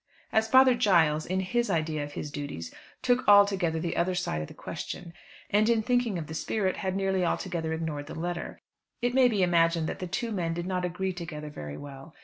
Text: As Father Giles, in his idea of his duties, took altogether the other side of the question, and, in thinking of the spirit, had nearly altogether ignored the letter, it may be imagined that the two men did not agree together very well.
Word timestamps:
As 0.31 0.47
Father 0.47 0.73
Giles, 0.73 1.27
in 1.27 1.41
his 1.41 1.69
idea 1.69 2.03
of 2.03 2.13
his 2.13 2.31
duties, 2.31 2.73
took 3.03 3.27
altogether 3.27 3.79
the 3.79 3.95
other 3.95 4.15
side 4.15 4.41
of 4.41 4.47
the 4.47 4.55
question, 4.55 5.13
and, 5.51 5.69
in 5.69 5.83
thinking 5.83 6.17
of 6.17 6.25
the 6.25 6.33
spirit, 6.33 6.77
had 6.77 6.95
nearly 6.95 7.23
altogether 7.23 7.71
ignored 7.71 8.07
the 8.07 8.15
letter, 8.15 8.63
it 9.03 9.13
may 9.13 9.27
be 9.27 9.43
imagined 9.43 9.85
that 9.87 9.99
the 9.99 10.07
two 10.07 10.31
men 10.31 10.55
did 10.55 10.65
not 10.65 10.85
agree 10.85 11.13
together 11.13 11.51
very 11.51 11.77
well. 11.77 12.15